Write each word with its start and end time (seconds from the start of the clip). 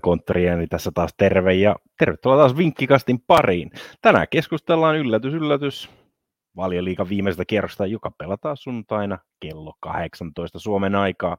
konttoria, 0.00 0.56
niin 0.56 0.68
tässä 0.68 0.90
taas 0.94 1.14
terve 1.16 1.54
ja 1.54 1.76
tervetuloa 1.98 2.36
taas 2.36 2.56
vinkkikastin 2.56 3.18
pariin. 3.26 3.70
Tänään 4.02 4.26
keskustellaan 4.30 4.96
yllätys, 4.96 5.34
yllätys, 5.34 5.90
valioliikan 6.56 7.08
viimeisestä 7.08 7.44
kierrosta, 7.44 7.86
joka 7.86 8.10
pelataan 8.18 8.56
sunnuntaina 8.56 9.18
kello 9.40 9.74
18 9.80 10.58
Suomen 10.58 10.94
aikaa. 10.94 11.36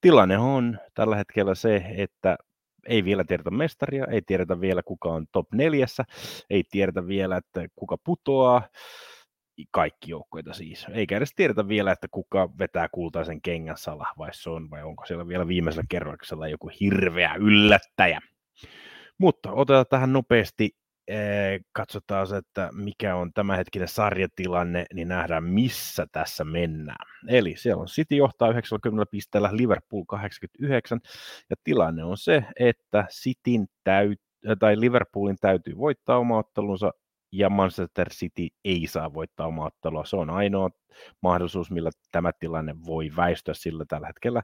Tilanne 0.00 0.38
on 0.38 0.78
tällä 0.94 1.16
hetkellä 1.16 1.54
se, 1.54 1.84
että 1.96 2.36
ei 2.88 3.04
vielä 3.04 3.24
tiedetä 3.24 3.50
mestaria, 3.50 4.06
ei 4.10 4.22
tiedetä 4.22 4.60
vielä 4.60 4.82
kuka 4.82 5.08
on 5.08 5.26
top 5.32 5.46
neljässä, 5.52 6.04
ei 6.50 6.64
tiedetä 6.70 7.06
vielä, 7.06 7.36
että 7.36 7.66
kuka 7.76 7.96
putoaa, 8.04 8.62
kaikki 9.70 10.10
joukkoita 10.10 10.52
siis. 10.52 10.86
Eikä 10.92 11.16
edes 11.16 11.32
tiedetä 11.36 11.68
vielä, 11.68 11.92
että 11.92 12.06
kuka 12.10 12.50
vetää 12.58 12.88
kultaisen 12.92 13.42
kengän 13.42 13.76
Salah 13.76 14.12
vai 14.18 14.28
se 14.32 14.50
on, 14.50 14.70
vai 14.70 14.82
onko 14.82 15.06
siellä 15.06 15.28
vielä 15.28 15.48
viimeisellä 15.48 15.86
kerroksella 15.88 16.48
joku 16.48 16.70
hirveä 16.80 17.34
yllättäjä. 17.38 18.20
Mutta 19.18 19.52
otetaan 19.52 19.86
tähän 19.90 20.12
nopeasti, 20.12 20.70
katsotaan 21.72 22.26
se, 22.26 22.36
että 22.36 22.70
mikä 22.72 23.16
on 23.16 23.32
tämänhetkinen 23.32 23.88
sarjatilanne, 23.88 24.84
niin 24.94 25.08
nähdään 25.08 25.44
missä 25.44 26.06
tässä 26.12 26.44
mennään. 26.44 27.06
Eli 27.28 27.54
siellä 27.56 27.80
on 27.80 27.86
City 27.86 28.16
johtaa 28.16 28.50
90 28.50 29.10
pisteellä, 29.10 29.50
Liverpool 29.52 30.04
89, 30.08 31.00
ja 31.50 31.56
tilanne 31.64 32.04
on 32.04 32.18
se, 32.18 32.44
että 32.60 33.06
Cityn 33.10 33.66
täytyy 33.84 34.24
tai 34.58 34.80
Liverpoolin 34.80 35.36
täytyy 35.40 35.76
voittaa 35.76 36.18
oma 36.18 36.38
ottelunsa 36.38 36.92
ja 37.32 37.50
Manchester 37.50 38.10
City 38.10 38.48
ei 38.64 38.86
saa 38.86 39.14
voittaa 39.14 39.46
omaa 39.46 39.66
ottelua. 39.66 40.04
Se 40.04 40.16
on 40.16 40.30
ainoa 40.30 40.70
mahdollisuus, 41.22 41.70
millä 41.70 41.90
tämä 42.12 42.30
tilanne 42.32 42.74
voi 42.86 43.10
väistyä 43.16 43.54
sillä 43.54 43.84
tällä 43.88 44.06
hetkellä. 44.06 44.42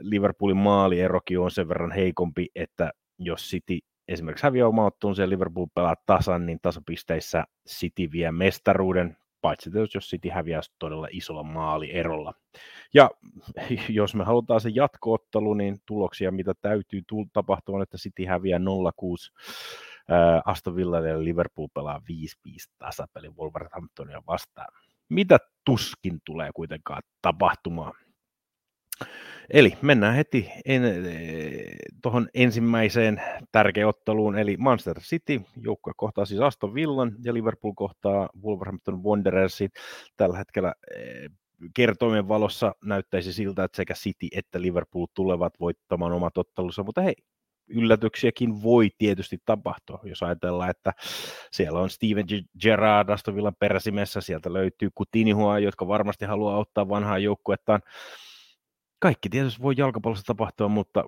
Liverpoolin 0.00 0.56
maalierokin 0.56 1.38
on 1.38 1.50
sen 1.50 1.68
verran 1.68 1.92
heikompi, 1.92 2.48
että 2.54 2.92
jos 3.18 3.50
City 3.50 3.78
esimerkiksi 4.08 4.46
häviää 4.46 4.68
oma 4.68 4.86
ottelun 4.86 5.14
ja 5.18 5.28
Liverpool 5.28 5.66
pelaa 5.74 5.94
tasan, 6.06 6.46
niin 6.46 6.58
tasapisteissä 6.62 7.44
City 7.68 8.12
vie 8.12 8.32
mestaruuden, 8.32 9.16
paitsi 9.40 9.70
jos 9.94 10.08
City 10.08 10.28
häviää 10.28 10.60
todella 10.78 11.08
isolla 11.10 11.42
maalierolla. 11.42 12.34
Ja 12.94 13.10
jos 13.88 14.14
me 14.14 14.24
halutaan 14.24 14.60
se 14.60 14.70
jatkoottelu, 14.74 15.54
niin 15.54 15.76
tuloksia, 15.86 16.30
mitä 16.30 16.54
täytyy 16.60 17.02
tapahtua, 17.32 17.82
että 17.82 17.98
City 17.98 18.24
häviää 18.24 18.58
0-6 18.58 18.62
Aston 20.44 20.76
Villa 20.76 21.00
ja 21.00 21.24
Liverpool 21.24 21.68
pelaa 21.74 22.00
5-5 22.48 22.52
tasapeli 22.78 23.28
Wolverhamptonia 23.30 24.22
vastaan. 24.26 24.68
Mitä 25.08 25.38
tuskin 25.64 26.20
tulee 26.24 26.50
kuitenkaan 26.54 27.02
tapahtumaan. 27.22 27.92
Eli 29.50 29.72
mennään 29.82 30.14
heti 30.14 30.50
en, 30.64 30.84
e, 30.84 30.90
tuohon 32.02 32.28
ensimmäiseen 32.34 33.22
tärkeään 33.52 33.88
otteluun, 33.88 34.38
eli 34.38 34.56
Manchester 34.56 35.00
City, 35.00 35.40
joukkue 35.56 35.92
kohtaa 35.96 36.24
siis 36.24 36.40
Aston 36.40 36.74
Villan 36.74 37.12
ja 37.24 37.34
Liverpool 37.34 37.72
kohtaa 37.76 38.28
Wolverhampton 38.42 39.02
Wanderersin. 39.04 39.70
Tällä 40.16 40.38
hetkellä 40.38 40.74
e, 40.96 41.28
kertoimen 41.74 42.28
valossa 42.28 42.74
näyttäisi 42.84 43.32
siltä, 43.32 43.64
että 43.64 43.76
sekä 43.76 43.94
City 43.94 44.28
että 44.32 44.62
Liverpool 44.62 45.06
tulevat 45.14 45.60
voittamaan 45.60 46.12
omat 46.12 46.38
ottelunsa, 46.38 46.82
mutta 46.82 47.02
hei, 47.02 47.14
yllätyksiäkin 47.68 48.62
voi 48.62 48.90
tietysti 48.98 49.38
tapahtua, 49.44 50.00
jos 50.04 50.22
ajatellaan, 50.22 50.70
että 50.70 50.92
siellä 51.52 51.80
on 51.80 51.90
Steven 51.90 52.26
Gerrard 52.60 53.08
Aston 53.08 53.36
Villan 53.36 53.56
peräsimessä, 53.58 54.20
sieltä 54.20 54.52
löytyy 54.52 54.90
Coutinhoa, 54.98 55.58
jotka 55.58 55.88
varmasti 55.88 56.24
haluaa 56.24 56.58
ottaa 56.58 56.88
vanhaa 56.88 57.18
joukkuettaan. 57.18 57.80
Kaikki 58.98 59.28
tietysti 59.28 59.62
voi 59.62 59.74
jalkapallossa 59.76 60.24
tapahtua, 60.26 60.68
mutta 60.68 61.04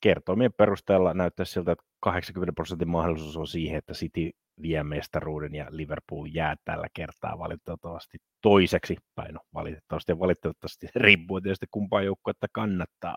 kertoimien 0.00 0.52
perusteella 0.52 1.14
näyttää 1.14 1.46
siltä, 1.46 1.72
että 1.72 1.84
80 2.00 2.52
prosentin 2.52 2.88
mahdollisuus 2.88 3.36
on 3.36 3.46
siihen, 3.46 3.78
että 3.78 3.92
City 3.92 4.30
vie 4.62 4.82
mestaruuden 4.82 5.54
ja 5.54 5.66
Liverpool 5.70 6.26
jää 6.32 6.56
tällä 6.64 6.86
kertaa 6.94 7.38
valitettavasti 7.38 8.18
toiseksi, 8.42 8.96
tai 9.14 9.32
no 9.32 9.40
valitettavasti 9.54 10.12
ja 10.12 10.18
valitettavasti 10.18 10.86
riippuu 10.94 11.40
tietysti 11.40 11.66
kumpaa 11.70 12.02
joukkuetta 12.02 12.46
kannattaa 12.52 13.16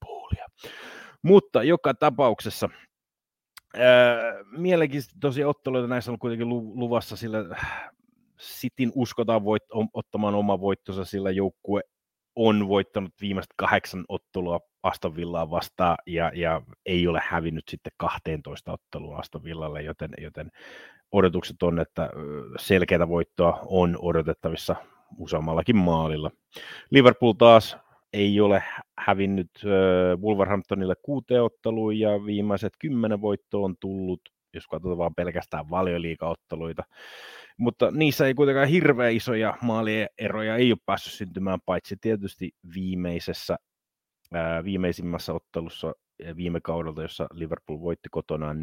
puulia. 0.00 0.46
Mutta 1.22 1.62
joka 1.62 1.94
tapauksessa 1.94 2.68
mielenkiintoisia 4.50 5.18
tosi 5.20 5.44
otteluita 5.44 5.88
näissä 5.88 6.12
on 6.12 6.18
kuitenkin 6.18 6.48
luvassa, 6.48 7.16
sillä 7.16 7.38
Sitin 8.38 8.92
uskotaan 8.94 9.44
voit, 9.44 9.62
ottamaan 9.92 10.34
oma 10.34 10.60
voittonsa, 10.60 11.04
sillä 11.04 11.30
joukkue 11.30 11.80
on 12.36 12.68
voittanut 12.68 13.12
viimeiset 13.20 13.50
kahdeksan 13.56 14.04
ottelua 14.08 14.60
Aston 14.82 15.16
Villaa 15.16 15.50
vastaan 15.50 15.96
ja, 16.06 16.32
ja 16.34 16.62
ei 16.86 17.08
ole 17.08 17.20
hävinnyt 17.24 17.64
sitten 17.68 17.92
12 17.96 18.72
ottelua 18.72 19.16
Aston 19.16 19.44
Villalle, 19.44 19.82
joten, 19.82 20.10
joten 20.18 20.50
odotukset 21.12 21.62
on, 21.62 21.80
että 21.80 22.10
selkeätä 22.58 23.08
voittoa 23.08 23.60
on 23.66 23.98
odotettavissa 24.02 24.76
useammallakin 25.16 25.76
maalilla. 25.76 26.30
Liverpool 26.90 27.32
taas 27.32 27.76
ei 28.12 28.40
ole 28.40 28.62
hävinnyt 28.98 29.50
Wolverhamptonille 30.20 30.94
kuuteen 31.02 31.42
otteluun 31.42 31.98
ja 31.98 32.24
viimeiset 32.26 32.72
kymmenen 32.78 33.20
voittoa 33.20 33.64
on 33.64 33.74
tullut, 33.80 34.20
jos 34.54 34.66
katsotaan 34.66 34.98
vaan 34.98 35.14
pelkästään 35.14 35.70
valioliikaotteluita. 35.70 36.82
Mutta 37.58 37.90
niissä 37.90 38.26
ei 38.26 38.34
kuitenkaan 38.34 38.68
hirveän 38.68 39.12
isoja 39.12 39.54
maalieroja 39.62 40.56
ei 40.56 40.72
ole 40.72 40.78
päässyt 40.86 41.12
syntymään, 41.12 41.58
paitsi 41.66 41.96
tietysti 42.00 42.50
viimeisessä, 42.74 43.56
ää, 44.32 44.64
viimeisimmässä 44.64 45.32
ottelussa 45.32 45.92
viime 46.36 46.60
kaudelta, 46.60 47.02
jossa 47.02 47.26
Liverpool 47.32 47.80
voitti 47.80 48.08
kotonaan 48.10 48.58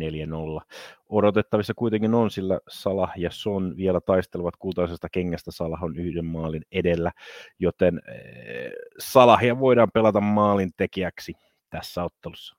4-0. 0.62 0.66
Odotettavissa 1.10 1.74
kuitenkin 1.74 2.14
on, 2.14 2.32
sillä 2.32 2.60
Salah 2.70 3.12
ja 3.18 3.32
Son 3.32 3.78
vielä 3.78 4.02
taistelevat 4.02 4.56
kultaisesta 4.56 5.10
kengästä. 5.10 5.52
Salah 5.52 5.84
on 5.84 5.98
yhden 5.98 6.26
maalin 6.26 6.64
edellä, 6.72 7.12
joten 7.60 8.02
eh, 8.08 8.72
Salahia 9.00 9.60
voidaan 9.60 9.92
pelata 9.94 10.22
maalin 10.22 10.72
tekijäksi 10.78 11.34
tässä 11.70 12.04
ottelussa. 12.04 12.56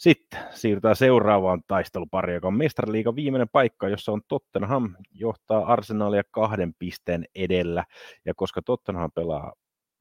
Sitten 0.00 0.40
siirrytään 0.50 0.96
seuraavaan 0.96 1.62
taistelupariin, 1.66 2.34
joka 2.34 2.48
on 2.48 2.56
Mestariliigan 2.56 3.16
viimeinen 3.16 3.48
paikka, 3.48 3.88
jossa 3.88 4.12
on 4.12 4.20
Tottenham, 4.28 4.94
johtaa 5.12 5.66
Arsenalia 5.66 6.22
kahden 6.30 6.74
pisteen 6.78 7.24
edellä. 7.34 7.84
Ja 8.24 8.34
koska 8.36 8.62
Tottenham 8.62 9.10
pelaa 9.14 9.52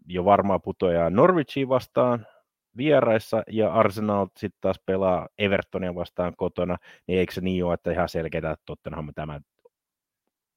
jo 0.06 0.26
varmaa 0.26 0.60
putoja 0.60 1.10
Norwichiin 1.10 1.70
vastaan, 1.70 2.26
vieraissa 2.78 3.44
ja 3.52 3.74
Arsenal 3.74 4.28
sitten 4.38 4.62
taas 4.62 4.82
pelaa 4.86 5.28
Evertonia 5.38 5.96
vastaan 5.96 6.34
kotona, 6.38 6.78
niin 7.08 7.20
eikö 7.20 7.34
se 7.34 7.42
niin 7.42 7.66
ole, 7.66 7.74
että 7.74 7.92
ihan 7.92 8.10
selkeää, 8.10 8.52
että 8.52 8.64
Tottenham 8.66 9.10
tämä 9.16 9.40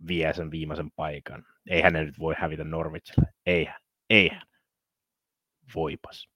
vie 0.08 0.32
sen 0.32 0.50
viimeisen 0.50 0.90
paikan. 0.96 1.44
Eihän 1.70 1.92
ne 1.92 2.04
nyt 2.04 2.18
voi 2.18 2.34
hävitä 2.38 2.64
Norwichille. 2.64 3.28
Eihän. 3.46 3.80
Eihän. 4.10 4.42
Voipas. 5.74 6.28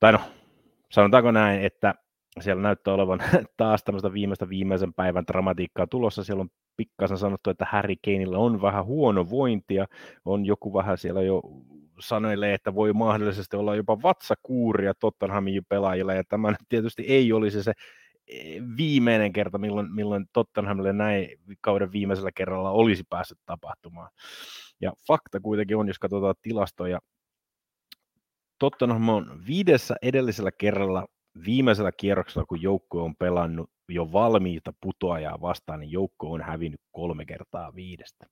Tai 0.00 0.12
no, 0.12 0.20
sanotaanko 0.92 1.30
näin, 1.30 1.62
että 1.62 1.94
siellä 2.40 2.62
näyttää 2.62 2.94
olevan 2.94 3.20
taas 3.56 3.84
tämmöistä 3.84 4.12
viimeistä 4.12 4.48
viimeisen 4.48 4.94
päivän 4.94 5.26
dramatiikkaa 5.26 5.86
tulossa. 5.86 6.24
Siellä 6.24 6.40
on 6.40 6.50
pikkasen 6.76 7.18
sanottu, 7.18 7.50
että 7.50 7.66
Harry 7.70 7.94
Kaneilla 8.04 8.38
on 8.38 8.62
vähän 8.62 8.84
huono 8.84 9.30
vointia. 9.30 9.86
On 10.24 10.46
joku 10.46 10.74
vähän 10.74 10.98
siellä 10.98 11.22
jo 11.22 11.42
sanoilee, 12.00 12.54
että 12.54 12.74
voi 12.74 12.92
mahdollisesti 12.92 13.56
olla 13.56 13.76
jopa 13.76 14.02
vatsakuuria 14.02 14.94
Tottenhamin 14.94 15.64
pelaajilla, 15.68 16.14
ja 16.14 16.22
tämä 16.28 16.54
tietysti 16.68 17.02
ei 17.02 17.32
olisi 17.32 17.62
se 17.62 17.72
e, 18.26 18.60
viimeinen 18.76 19.32
kerta, 19.32 19.58
milloin, 19.58 19.94
milloin 19.94 20.26
Tottenhamille 20.32 20.92
näin 20.92 21.28
kauden 21.60 21.92
viimeisellä 21.92 22.30
kerralla 22.34 22.70
olisi 22.70 23.04
päässyt 23.10 23.38
tapahtumaan. 23.46 24.10
Ja 24.80 24.92
fakta 25.06 25.40
kuitenkin 25.40 25.76
on, 25.76 25.88
jos 25.88 25.98
katsotaan 25.98 26.34
tilastoja, 26.42 26.98
Tottenham 28.58 29.08
on 29.08 29.42
viidessä 29.46 29.94
edellisellä 30.02 30.50
kerralla 30.52 31.06
viimeisellä 31.46 31.92
kierroksella, 31.92 32.46
kun 32.46 32.62
joukko 32.62 33.04
on 33.04 33.16
pelannut 33.16 33.70
jo 33.88 34.12
valmiita 34.12 34.72
putoajaa 34.80 35.40
vastaan, 35.40 35.80
niin 35.80 35.92
joukko 35.92 36.32
on 36.32 36.42
hävinnyt 36.42 36.80
kolme 36.92 37.24
kertaa 37.24 37.74
viidestä 37.74 38.26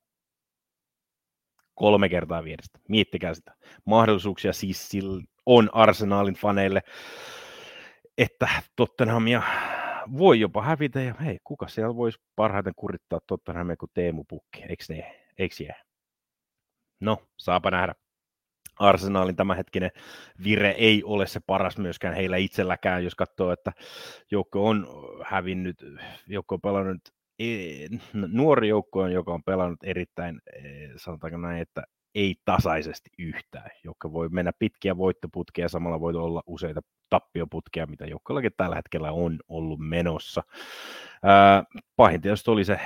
kolme 1.77 2.09
kertaa 2.09 2.45
vierestä. 2.45 2.79
Miettikää 2.89 3.35
sitä. 3.35 3.55
Mahdollisuuksia 3.85 4.53
siis 4.53 4.91
on 5.47 5.71
Arsenalin 5.73 6.35
faneille, 6.35 6.83
että 8.19 8.49
Tottenhamia 8.77 9.43
voi 10.19 10.41
jopa 10.41 10.63
hävitä, 10.63 11.01
ja 11.01 11.15
hei, 11.15 11.39
kuka 11.45 11.69
siellä 11.69 11.97
voisi 11.97 12.19
parhaiten 12.37 12.73
kurittaa 12.77 13.19
Tottenhamia 13.27 13.77
kuin 13.77 13.91
Teemu 13.95 14.25
Pukki, 14.29 14.63
eikö 14.63 14.85
ne, 14.89 15.27
eikö 15.39 15.55
jää? 15.65 15.83
No, 17.01 17.19
saapa 17.37 17.71
nähdä. 17.71 17.95
Arsenalin 18.79 19.37
tämänhetkinen 19.37 19.91
vire 20.45 20.71
ei 20.71 21.05
ole 21.05 21.27
se 21.27 21.41
paras 21.47 21.79
myöskään 21.79 22.15
heillä 22.15 22.37
itselläkään, 22.37 23.05
jos 23.05 23.15
katsoo, 23.15 23.53
että 23.53 23.73
joukko 24.31 24.69
on 24.69 24.87
hävinnyt, 25.25 25.85
joukko 26.27 26.55
on 26.55 26.61
pelannut 26.61 27.16
nuori 28.33 28.69
joukko 28.69 29.01
on, 29.01 29.13
joka 29.13 29.35
on 29.35 29.43
pelannut 29.43 29.83
erittäin, 29.83 30.41
sanotaanko 30.97 31.39
näin, 31.39 31.63
että 31.63 31.83
ei 32.15 32.35
tasaisesti 32.45 33.11
yhtään. 33.19 33.71
Joka 33.85 34.13
voi 34.13 34.29
mennä 34.29 34.53
pitkiä 34.59 34.97
voittoputkia 34.97 35.69
samalla 35.69 36.01
voi 36.01 36.15
olla 36.15 36.43
useita 36.47 36.81
tappioputkia, 37.11 37.87
mitä 37.87 38.07
joukkueellakin 38.07 38.53
tällä 38.57 38.77
hetkellä 38.77 39.13
on 39.13 39.39
ollut 39.49 39.81
menossa. 39.81 40.43
Pahin 41.97 42.21
tietysti 42.21 42.51
oli 42.51 42.65
se 42.65 42.81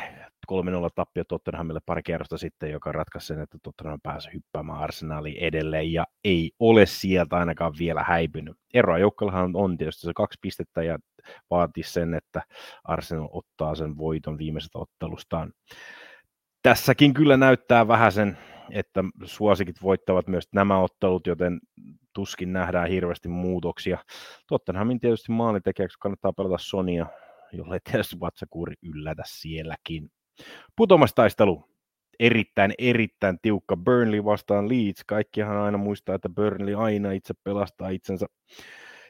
3-0 0.52 0.54
tappio 0.94 1.24
Tottenhamille 1.24 1.80
pari 1.86 2.02
kerrosta 2.02 2.38
sitten, 2.38 2.70
joka 2.70 2.92
ratkaisi 2.92 3.26
sen, 3.26 3.40
että 3.40 3.58
Tottenham 3.62 4.00
pääsi 4.02 4.30
hyppäämään 4.34 4.78
Arsenaliin 4.78 5.38
edelleen 5.38 5.92
ja 5.92 6.06
ei 6.24 6.50
ole 6.58 6.86
sieltä 6.86 7.36
ainakaan 7.36 7.72
vielä 7.78 8.02
häipynyt. 8.02 8.56
Eroa 8.74 8.98
joukkueellahan 8.98 9.50
on 9.54 9.78
tietysti 9.78 10.06
se 10.06 10.12
kaksi 10.14 10.38
pistettä 10.42 10.82
ja 10.82 10.98
vaati 11.50 11.82
sen, 11.82 12.14
että 12.14 12.42
Arsenal 12.84 13.28
ottaa 13.32 13.74
sen 13.74 13.98
voiton 13.98 14.38
viimeisestä 14.38 14.78
ottelustaan. 14.78 15.52
Tässäkin 16.62 17.14
kyllä 17.14 17.36
näyttää 17.36 17.88
vähän 17.88 18.12
sen, 18.12 18.38
että 18.70 19.04
suosikit 19.24 19.82
voittavat 19.82 20.28
myös 20.28 20.48
nämä 20.52 20.78
ottelut, 20.78 21.26
joten 21.26 21.60
tuskin 22.14 22.52
nähdään 22.52 22.88
hirveästi 22.88 23.28
muutoksia. 23.28 23.98
Tottenhamin 24.48 25.00
tietysti 25.00 25.32
maalitekijäksi 25.32 25.98
kannattaa 26.00 26.32
pelata 26.32 26.58
Sonia, 26.58 27.06
jolle 27.52 27.78
tietysti 27.90 28.20
vatsakuuri 28.20 28.74
yllätä 28.82 29.22
sielläkin. 29.26 30.10
Putomastaistelu. 30.76 31.64
Erittäin, 32.18 32.74
erittäin 32.78 33.38
tiukka 33.42 33.76
Burnley 33.76 34.24
vastaan 34.24 34.68
Leeds. 34.68 35.04
Kaikkihan 35.06 35.56
aina 35.56 35.78
muistaa, 35.78 36.14
että 36.14 36.28
Burnley 36.28 36.74
aina 36.74 37.12
itse 37.12 37.34
pelastaa 37.44 37.88
itsensä. 37.88 38.26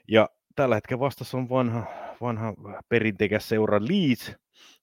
Ja 0.08 0.28
tällä 0.60 0.74
hetkellä 0.74 1.00
vastassa 1.00 1.38
on 1.38 1.48
vanha, 1.48 1.84
vanha 2.20 2.54
perinteikäs 2.88 3.48
seura 3.48 3.80
Leeds, 3.80 4.36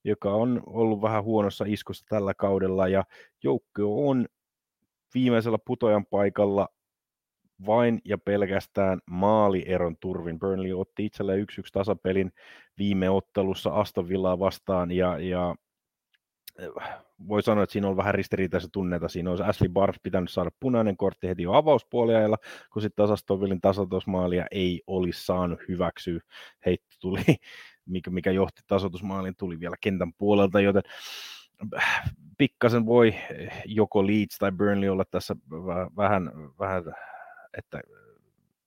joka 0.04 0.32
on 0.32 0.62
ollut 0.66 1.02
vähän 1.02 1.24
huonossa 1.24 1.64
iskussa 1.68 2.04
tällä 2.08 2.34
kaudella, 2.34 2.88
ja 2.88 3.04
joukko 3.42 4.08
on 4.08 4.26
viimeisellä 5.14 5.58
putojan 5.66 6.06
paikalla 6.06 6.68
vain 7.66 8.00
ja 8.04 8.18
pelkästään 8.18 9.00
maalieron 9.10 9.96
turvin. 10.00 10.38
Burnley 10.38 10.80
otti 10.80 11.06
itselleen 11.06 11.40
1-1 11.40 11.44
tasapelin 11.72 12.32
viime 12.78 13.10
ottelussa 13.10 13.70
Aston 13.70 14.08
Villaa 14.08 14.38
vastaan, 14.38 14.90
ja, 14.90 15.18
ja 15.18 15.54
voi 17.28 17.42
sanoa, 17.42 17.64
että 17.64 17.72
siinä 17.72 17.88
on 17.88 17.96
vähän 17.96 18.14
ristiriitaisia 18.14 18.70
tunneita. 18.72 19.08
Siinä 19.08 19.30
olisi 19.30 19.44
Ashley 19.44 19.68
Barnes 19.68 20.00
pitänyt 20.02 20.30
saada 20.30 20.50
punainen 20.60 20.96
kortti 20.96 21.28
heti 21.28 21.42
jo 21.42 21.52
avauspuoliajalla, 21.52 22.36
kun 22.72 22.82
sitten 22.82 22.96
taas 22.96 23.10
Aston 23.10 23.60
tasoitusmaalia 23.62 24.46
ei 24.50 24.82
olisi 24.86 25.26
saanut 25.26 25.60
hyväksyä. 25.68 26.20
Heitto 26.66 26.96
tuli, 27.00 27.22
mikä, 27.86 28.10
mikä 28.10 28.30
johti 28.30 28.62
tasoitusmaalin, 28.66 29.36
tuli 29.36 29.60
vielä 29.60 29.76
kentän 29.80 30.12
puolelta, 30.12 30.60
joten 30.60 30.82
pikkasen 32.38 32.86
voi 32.86 33.14
joko 33.64 34.06
Leeds 34.06 34.38
tai 34.38 34.52
Burnley 34.52 34.88
olla 34.88 35.04
tässä 35.10 35.36
vähän, 35.96 36.30
vähän 36.58 36.84
että 37.58 37.80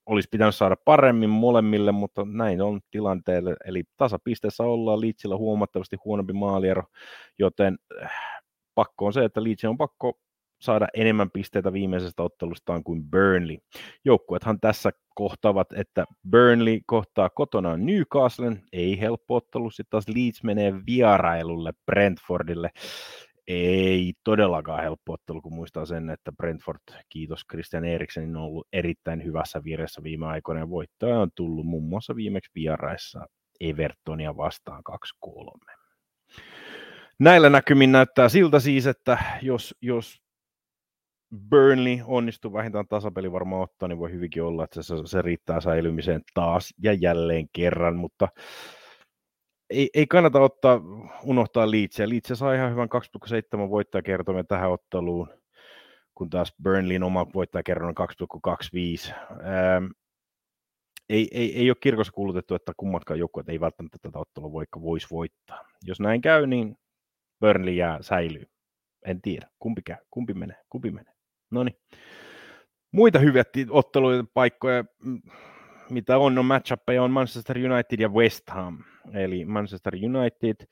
olisi 0.06 0.30
pitänyt 0.31 0.56
saada 0.56 0.75
paremmin 0.86 1.30
molemmille, 1.30 1.92
mutta 1.92 2.25
näin 2.25 2.62
on 2.62 2.81
tilanteelle. 2.92 3.56
Eli 3.65 3.83
tasapisteessä 3.98 4.63
ollaan 4.63 5.01
Leedsillä 5.01 5.38
huomattavasti 5.38 5.98
huonompi 6.06 6.33
maaliero, 6.33 6.83
joten 7.39 7.77
äh, 8.03 8.12
pakko 8.75 9.06
on 9.06 9.13
se, 9.13 9.25
että 9.25 9.44
Leeds 9.44 9.65
on 9.65 9.77
pakko 9.77 10.19
saada 10.62 10.88
enemmän 10.94 11.31
pisteitä 11.31 11.74
viimeisestä 11.74 12.24
ottelustaan 12.24 12.83
kuin 12.83 13.03
Burnley. 13.03 13.57
Joukkuethan 14.06 14.59
tässä 14.59 14.92
kohtavat, 15.15 15.74
että 15.74 16.06
Burnley 16.30 16.80
kohtaa 16.86 17.30
kotona 17.30 17.77
Newcastlen, 17.77 18.63
ei 18.74 19.00
helppo 19.00 19.36
ottelu, 19.36 19.69
sitten 19.69 19.89
taas 19.89 20.07
Leeds 20.15 20.44
menee 20.44 20.74
vierailulle 20.86 21.74
Brentfordille 21.86 22.69
ei 23.51 24.13
todellakaan 24.24 24.83
helppo 24.83 25.13
ottelu, 25.13 25.42
kun 25.42 25.53
muistaa 25.53 25.86
sen, 25.86 26.09
että 26.09 26.31
Brentford, 26.31 26.80
kiitos 27.09 27.42
Christian 27.51 27.86
Eriksenin, 27.86 28.36
on 28.36 28.44
ollut 28.44 28.68
erittäin 28.74 29.24
hyvässä 29.24 29.63
vireessä 29.63 30.03
viime 30.03 30.25
aikoina, 30.25 30.62
ja 30.62 30.69
voittaja 30.69 31.19
on 31.19 31.30
tullut 31.36 31.65
muun 31.65 31.89
muassa 31.89 32.15
viimeksi 32.15 32.51
vieraissa 32.56 33.25
Evertonia 33.59 34.38
vastaan 34.38 34.83
2-3. 35.25 35.75
Näillä 37.19 37.50
näkymin 37.50 37.92
näyttää 37.92 38.30
siltä 38.30 38.59
siis, 38.59 38.88
että 38.88 39.18
jos, 39.42 39.75
jos 39.81 40.21
Burnley 41.50 41.97
onnistuu 42.06 42.54
vähintään 42.54 42.88
tasapeli 42.88 43.31
varmaan 43.31 43.62
ottaa, 43.62 43.88
niin 43.88 44.00
voi 44.00 44.12
hyvinkin 44.12 44.44
olla, 44.44 44.63
että 44.63 44.83
se, 44.83 44.95
se 45.06 45.21
riittää 45.21 45.62
säilymiseen 45.62 46.21
taas 46.33 46.74
ja 46.83 46.94
jälleen 46.94 47.47
kerran, 47.54 47.95
mutta 47.95 48.27
ei, 49.71 49.89
ei 49.94 50.07
kannata 50.07 50.39
ottaa, 50.39 50.81
unohtaa 51.23 51.71
Leedsia. 51.71 52.09
Leeds 52.09 52.31
sai 52.33 52.56
ihan 52.56 52.71
hyvän 52.71 52.89
2,7 53.59 53.69
voittajakertoimen 53.69 54.47
tähän 54.47 54.71
otteluun, 54.71 55.29
kun 56.15 56.29
taas 56.29 56.53
Burnleyn 56.63 57.03
oma 57.03 57.27
voittajakertoimen 57.33 57.95
2,25. 59.07 59.13
Ähm, 59.13 59.85
ei, 61.09 61.27
ei, 61.31 61.57
ei 61.57 61.69
ole 61.69 61.77
kirkossa 61.81 62.13
kuulutettu, 62.13 62.56
että 62.56 62.73
kummatkaan 62.77 63.19
joukkueet 63.19 63.50
ei 63.50 63.59
välttämättä 63.59 63.97
tätä 64.01 64.19
ottelua 64.19 64.51
voikka 64.51 64.81
voisi 64.81 65.07
voittaa. 65.12 65.65
Jos 65.83 66.00
näin 66.00 66.21
käy, 66.21 66.47
niin 66.47 66.75
Burnley 67.39 67.73
jää 67.73 67.97
säilyy. 68.01 68.45
En 69.06 69.21
tiedä, 69.21 69.47
kumpi 69.59 69.81
käy, 69.81 69.97
kumpi 70.12 70.33
menee, 70.33 70.57
kumpi 70.69 70.91
menee. 70.91 71.13
No 71.51 71.63
niin. 71.63 71.75
Muita 72.91 73.19
hyviä 73.19 73.44
otteluja, 73.69 74.23
paikkoja, 74.33 74.85
mm, 75.03 75.21
mitä 75.91 76.17
on, 76.17 76.38
on 76.38 76.45
matchappeja 76.45 77.03
on 77.03 77.11
Manchester 77.11 77.57
United 77.57 77.99
ja 77.99 78.09
West 78.09 78.49
Ham. 78.49 78.77
Eli 79.13 79.45
Manchester 79.45 79.93
United 79.95 80.67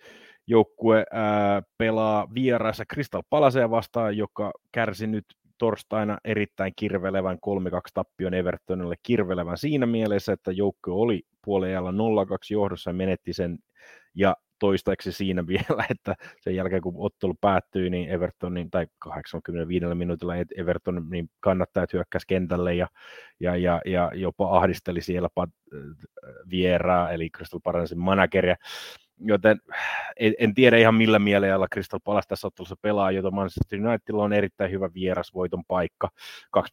joukkue 0.47 1.05
ää, 1.11 1.61
pelaa 1.77 2.27
vieraassa 2.33 2.85
Crystal 2.93 3.23
Palacea 3.29 3.69
vastaan, 3.69 4.17
joka 4.17 4.51
kärsi 4.71 5.07
nyt 5.07 5.25
torstaina 5.57 6.17
erittäin 6.23 6.73
kirvelevän 6.75 7.37
3-2 7.37 7.39
tappion 7.93 8.33
Evertonille 8.33 8.95
kirvelevän 9.03 9.57
siinä 9.57 9.85
mielessä, 9.85 10.33
että 10.33 10.51
joukko 10.51 11.01
oli 11.01 11.21
puolella 11.45 11.91
0-2 11.91 11.93
johdossa 12.51 12.89
ja 12.89 12.93
menetti 12.93 13.33
sen 13.33 13.59
ja 14.15 14.35
toistaiseksi 14.59 15.11
siinä 15.11 15.47
vielä, 15.47 15.85
että 15.89 16.15
sen 16.39 16.55
jälkeen 16.55 16.81
kun 16.81 16.93
ottelu 16.97 17.35
päättyi, 17.41 17.89
niin 17.89 18.09
Evertonin, 18.09 18.71
tai 18.71 18.87
85 18.99 19.85
minuutilla 19.85 20.33
Everton 20.57 21.07
niin 21.09 21.29
kannattajat 21.39 21.93
hyökkäsi 21.93 22.27
kentälle 22.27 22.75
ja, 22.75 22.87
ja, 23.39 23.55
ja, 23.55 23.81
ja 23.85 24.11
jopa 24.13 24.57
ahdisteli 24.57 25.01
siellä 25.01 25.29
vieraa, 26.49 27.11
eli 27.11 27.29
Crystal 27.29 27.59
Palacein 27.63 27.99
manageria. 27.99 28.55
Joten 29.21 29.59
en, 30.19 30.33
en 30.39 30.53
tiedä 30.53 30.77
ihan 30.77 30.95
millä 30.95 31.19
mielellä 31.19 31.67
Crystal 31.73 31.99
Palace 32.03 32.27
tässä 32.27 32.47
ottelussa 32.47 32.75
pelaa, 32.81 33.11
jota 33.11 33.31
Manchester 33.31 33.79
Unitedilla 33.87 34.23
on 34.23 34.33
erittäin 34.33 34.71
hyvä 34.71 34.89
vierasvoiton 34.93 35.63
paikka 35.67 36.09
2,25 36.57 36.63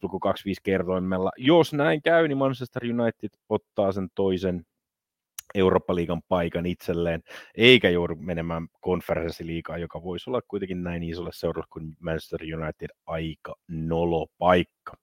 kertoimella. 0.63 1.31
Jos 1.37 1.73
näin 1.73 2.01
käy, 2.01 2.27
niin 2.27 2.37
Manchester 2.37 2.83
United 2.83 3.29
ottaa 3.49 3.91
sen 3.91 4.07
toisen 4.15 4.65
Eurooppa-liigan 5.55 6.21
paikan 6.27 6.65
itselleen, 6.65 7.23
eikä 7.55 7.89
joudu 7.89 8.15
menemään 8.15 8.67
konferenssiliigaan, 8.81 9.81
joka 9.81 10.03
voisi 10.03 10.29
olla 10.29 10.41
kuitenkin 10.47 10.83
näin 10.83 11.03
isolle 11.03 11.29
seuralle 11.33 11.67
kuin 11.69 11.95
Manchester 11.99 12.39
United 12.41 12.89
aika 13.05 13.55
nolo 13.67 14.27
paikka. 14.37 14.93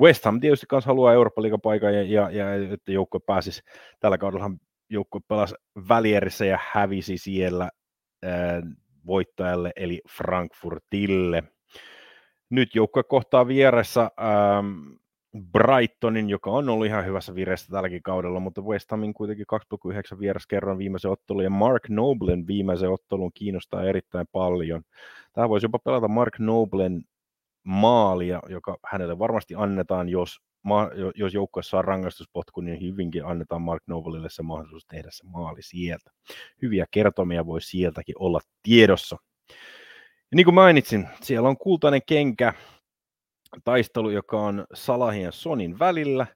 West 0.00 0.24
Ham 0.24 0.40
tietysti 0.40 0.66
myös 0.72 0.86
haluaa 0.86 1.12
Eurooppa-liigan 1.12 1.60
paikan 1.60 1.94
ja, 1.94 2.02
ja, 2.02 2.30
ja 2.30 2.54
että 2.54 2.92
joukkue 2.92 3.20
pääsisi, 3.26 3.62
tällä 4.00 4.18
kaudella 4.18 4.50
joukkue 4.90 5.20
pelasi 5.28 5.54
välierissä 5.88 6.44
ja 6.44 6.58
hävisi 6.72 7.18
siellä 7.18 7.70
ää, 8.22 8.62
voittajalle 9.06 9.72
eli 9.76 10.00
Frankfurtille. 10.16 11.42
Nyt 12.50 12.74
joukkue 12.74 13.02
kohtaa 13.02 13.46
vieressä 13.48 14.00
ähm, 14.00 14.94
Brightonin, 15.52 16.30
joka 16.30 16.50
on 16.50 16.68
ollut 16.68 16.86
ihan 16.86 17.06
hyvässä 17.06 17.34
vireessä 17.34 17.72
tälläkin 17.72 18.02
kaudella, 18.02 18.40
mutta 18.40 18.62
West 18.62 18.90
Hamin 18.90 19.14
kuitenkin 19.14 19.46
2,9 20.14 20.20
vieras 20.20 20.46
kerran 20.46 20.78
viimeisen 20.78 21.10
ottelun, 21.10 21.44
ja 21.44 21.50
Mark 21.50 21.88
Noblen 21.88 22.46
viimeisen 22.46 22.90
ottelun 22.90 23.30
kiinnostaa 23.34 23.84
erittäin 23.84 24.26
paljon. 24.32 24.82
Tämä 25.32 25.48
voisi 25.48 25.64
jopa 25.64 25.78
pelata 25.78 26.08
Mark 26.08 26.38
Noblen 26.38 27.04
maalia, 27.64 28.40
joka 28.48 28.76
hänelle 28.86 29.18
varmasti 29.18 29.54
annetaan, 29.54 30.08
jos, 30.08 30.40
jos 31.14 31.34
joukkue 31.34 31.62
saa 31.62 31.82
rangaistuspotku, 31.82 32.60
niin 32.60 32.80
hyvinkin 32.80 33.26
annetaan 33.26 33.62
Mark 33.62 33.82
Noblelle 33.86 34.30
se 34.30 34.42
mahdollisuus 34.42 34.86
tehdä 34.86 35.08
se 35.12 35.24
maali 35.26 35.62
sieltä. 35.62 36.10
Hyviä 36.62 36.86
kertomia 36.90 37.46
voi 37.46 37.60
sieltäkin 37.60 38.14
olla 38.18 38.40
tiedossa. 38.62 39.16
Ja 40.30 40.36
niin 40.36 40.44
kuin 40.44 40.54
mainitsin, 40.54 41.08
siellä 41.22 41.48
on 41.48 41.56
kultainen 41.56 42.00
kenkä, 42.06 42.52
taistelu, 43.64 44.10
joka 44.10 44.40
on 44.40 44.64
Salahin 44.74 45.22
ja 45.22 45.32
Sonin 45.32 45.78
välillä. 45.78 46.26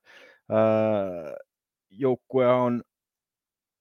joukkue 1.90 2.46
on, 2.46 2.82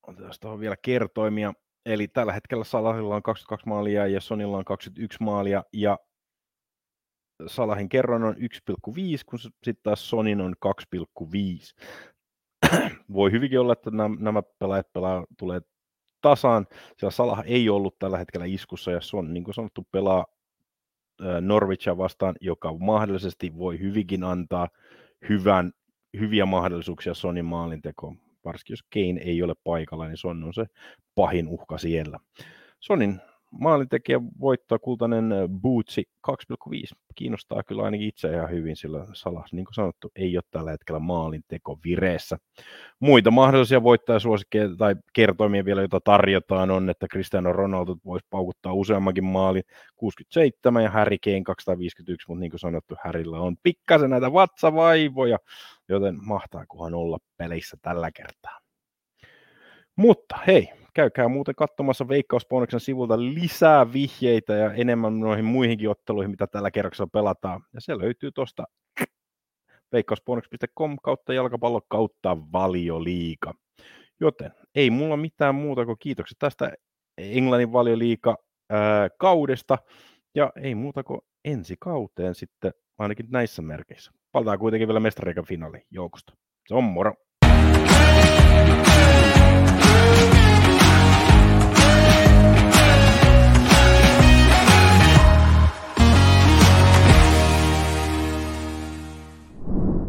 otetaan 0.08 0.34
tuohon 0.42 0.60
vielä 0.60 0.76
kertoimia, 0.82 1.54
eli 1.86 2.08
tällä 2.08 2.34
hetkellä 2.34 2.64
Salahilla 2.64 3.16
on 3.16 3.24
22 3.24 3.68
maalia 3.68 4.08
ja 4.08 4.22
Sonilla 4.22 4.58
on 4.58 4.66
21 4.66 5.18
maalia, 5.24 5.64
ja 5.74 5.98
Salahin 7.48 7.90
kerran 7.90 8.24
on 8.24 8.36
1,5, 8.36 8.42
kun 9.26 9.40
sitten 9.40 9.76
taas 9.84 10.10
Sonin 10.10 10.42
on 10.42 10.56
2,5. 10.66 11.86
Voi 13.14 13.32
hyvinkin 13.32 13.60
olla, 13.60 13.74
että 13.74 13.92
nämä, 13.92 14.16
nämä 14.20 14.42
pelaajat 14.60 14.94
pelaa, 14.94 15.26
tulee 15.38 15.62
tasaan, 16.22 16.68
sillä 16.98 17.12
Salah 17.12 17.44
ei 17.46 17.70
ollut 17.70 18.00
tällä 18.00 18.18
hetkellä 18.18 18.46
iskussa, 18.46 18.92
ja 18.92 19.02
Son, 19.02 19.34
niin 19.34 19.44
kuin 19.44 19.54
sanottu, 19.54 19.88
pelaa 19.92 20.26
Norwichia 21.42 21.98
vastaan, 21.98 22.36
joka 22.42 22.74
mahdollisesti 22.74 23.58
voi 23.58 23.80
hyvinkin 23.80 24.24
antaa 24.24 24.70
hyvän, 25.30 25.72
hyviä 26.20 26.46
mahdollisuuksia 26.46 27.14
Sonin 27.14 27.46
maalintekoon. 27.46 28.18
Varsinkin 28.46 28.74
jos 28.74 28.84
Kane 28.94 29.22
ei 29.22 29.44
ole 29.44 29.54
paikalla, 29.64 30.08
niin 30.08 30.18
Son 30.18 30.44
on 30.44 30.54
se 30.54 30.66
pahin 31.16 31.48
uhka 31.48 31.78
siellä. 31.78 32.20
Sonin 32.80 33.22
maalintekijä 33.52 34.20
voittaa 34.40 34.80
kultainen 34.80 35.34
Bootsi 35.62 36.10
2,5. 36.32 36.98
Kiinnostaa 37.16 37.64
kyllä 37.64 37.84
ainakin 37.84 38.08
itse 38.08 38.34
ihan 38.34 38.50
hyvin, 38.50 38.76
sillä 38.76 39.08
Salas, 39.14 39.54
niin 39.54 39.66
kuin 39.66 39.74
sanottu, 39.74 40.12
ei 40.16 40.38
ole 40.38 40.44
tällä 40.52 40.72
hetkellä 40.72 41.00
maalinteko 41.00 41.80
vireessä. 41.84 42.38
Muita 43.00 43.32
mahdollisia 43.32 43.84
voittajasuosikkeja 43.84 44.70
tai 44.78 44.96
kertoimia 45.14 45.66
vielä, 45.66 45.82
joita 45.82 46.00
tarjotaan, 46.00 46.72
on, 46.72 46.90
että 46.90 47.08
Cristiano 47.08 47.54
Ronaldo 47.54 47.96
voisi 48.06 48.26
paukuttaa 48.30 48.74
useammankin 48.74 49.24
maalin 49.24 49.64
67 49.96 50.84
ja 50.84 50.90
Harry 50.90 51.18
Kane 51.24 51.44
251, 51.44 52.26
mutta 52.28 52.40
niin 52.40 52.52
kuin 52.52 52.60
sanottu, 52.60 52.96
Harrylla 53.04 53.40
on 53.40 53.58
pikkasen 53.64 54.10
näitä 54.10 54.34
vatsavaivoja, 54.34 55.38
joten 55.90 56.18
mahtaakohan 56.26 56.94
olla 56.94 57.18
peleissä 57.38 57.78
tällä 57.82 58.12
kertaa. 58.12 58.60
Mutta 59.96 60.40
hei, 60.48 60.70
käykää 60.98 61.28
muuten 61.28 61.56
katsomassa 61.56 62.08
Veikkausbonuksen 62.08 62.80
sivulta 62.80 63.20
lisää 63.20 63.94
vihjeitä 63.94 64.54
ja 64.54 64.74
enemmän 64.74 65.20
noihin 65.20 65.46
muihinkin 65.46 65.90
otteluihin, 65.90 66.32
mitä 66.32 66.48
tällä 66.48 66.72
kerroksella 66.72 67.10
pelataan. 67.14 67.62
Ja 67.74 67.82
se 67.82 67.98
löytyy 67.98 68.32
tuosta 68.32 68.64
veikkausbonus.com 69.92 70.98
kautta 71.04 71.34
jalkapallo 71.34 71.82
kautta 71.88 72.38
valioliika. 72.52 73.54
Joten 74.20 74.52
ei 74.76 74.90
mulla 74.90 75.18
mitään 75.18 75.56
muuta 75.56 75.86
kuin 75.86 75.98
kiitokset 76.00 76.38
tästä 76.40 76.72
Englannin 77.18 77.74
valioliika 77.74 78.38
kaudesta. 79.18 79.78
Ja 80.36 80.52
ei 80.62 80.76
muuta 80.76 81.04
kuin 81.04 81.22
ensi 81.46 81.76
kauteen 81.80 82.36
sitten 82.36 82.72
ainakin 82.98 83.26
näissä 83.30 83.62
merkeissä. 83.62 84.12
Palataan 84.32 84.60
kuitenkin 84.60 84.88
vielä 84.88 85.00
mestareikan 85.00 85.46
finaali 85.46 85.82
joukosta. 85.92 86.34
Se 86.68 86.76
on 86.76 86.84
moro! 86.84 87.14